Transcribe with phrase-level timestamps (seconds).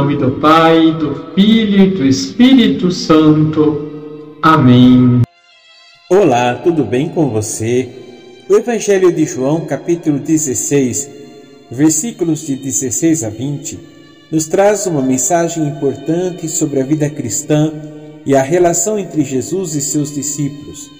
[0.00, 4.38] nome do Pai, do Filho e do Espírito Santo.
[4.40, 5.20] Amém.
[6.08, 7.86] Olá, tudo bem com você?
[8.48, 11.10] O Evangelho de João, capítulo 16,
[11.70, 13.78] versículos de 16 a 20,
[14.32, 17.70] nos traz uma mensagem importante sobre a vida cristã
[18.24, 20.90] e a relação entre Jesus e seus discípulos.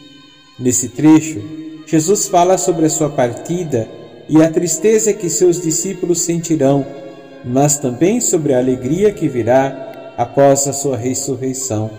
[0.59, 1.41] Nesse trecho,
[1.87, 3.89] Jesus fala sobre a sua partida
[4.29, 6.85] e a tristeza que seus discípulos sentirão,
[7.45, 11.91] mas também sobre a alegria que virá após a sua ressurreição.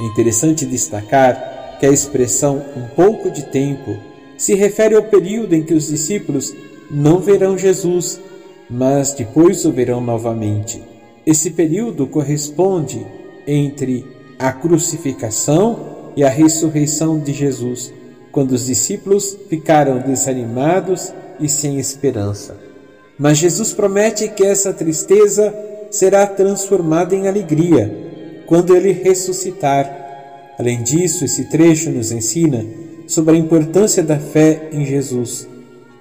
[0.00, 3.96] É interessante destacar que a expressão um pouco de tempo
[4.36, 6.54] se refere ao período em que os discípulos
[6.90, 8.20] não verão Jesus,
[8.68, 10.82] mas depois o verão novamente.
[11.26, 13.06] Esse período corresponde
[13.46, 14.06] entre
[14.38, 17.92] a crucificação e a ressurreição de Jesus,
[18.32, 22.69] quando os discípulos ficaram desanimados e sem esperança.
[23.20, 25.54] Mas Jesus promete que essa tristeza
[25.90, 27.94] será transformada em alegria
[28.46, 30.54] quando ele ressuscitar.
[30.58, 32.64] Além disso, esse trecho nos ensina
[33.06, 35.46] sobre a importância da fé em Jesus.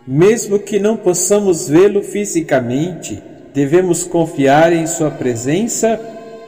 [0.07, 3.21] Mesmo que não possamos vê-lo fisicamente,
[3.53, 5.99] devemos confiar em Sua presença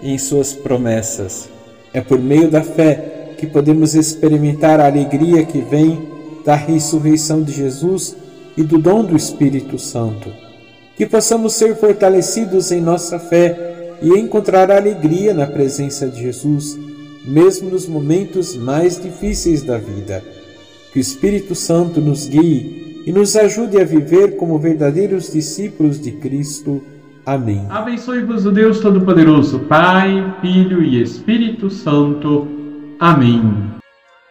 [0.02, 1.50] e em Suas promessas.
[1.94, 6.08] É por meio da fé que podemos experimentar a alegria que vem
[6.45, 8.16] da ressurreição de Jesus
[8.56, 10.51] e do dom do Espírito Santo.
[11.02, 16.78] Que possamos ser fortalecidos em nossa fé e encontrar alegria na presença de Jesus,
[17.26, 20.24] mesmo nos momentos mais difíceis da vida.
[20.94, 26.12] Que o Espírito Santo nos guie e nos ajude a viver como verdadeiros discípulos de
[26.12, 26.84] Cristo.
[27.26, 27.66] Amém.
[27.68, 32.48] Abençoe-vos o Deus Todo-Poderoso, Pai, Filho e Espírito Santo.
[33.00, 33.81] Amém.